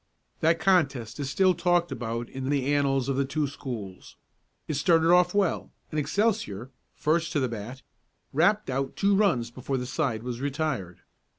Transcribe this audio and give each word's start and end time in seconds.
That 0.39 0.59
contest 0.59 1.19
is 1.19 1.29
still 1.29 1.53
talked 1.53 1.91
about 1.91 2.27
in 2.27 2.49
the 2.49 2.73
annals 2.73 3.07
of 3.07 3.17
the 3.17 3.23
two 3.23 3.45
schools. 3.47 4.15
It 4.67 4.73
started 4.73 5.11
off 5.11 5.35
well, 5.35 5.73
and 5.91 5.99
Excelsior, 5.99 6.71
first 6.95 7.31
to 7.33 7.39
the 7.39 7.47
bat, 7.47 7.83
rapped 8.33 8.71
out 8.71 8.95
two 8.95 9.15
runs 9.15 9.51
before 9.51 9.77
the 9.77 9.85
side 9.85 10.23
was 10.23 10.41
retired. 10.41 11.01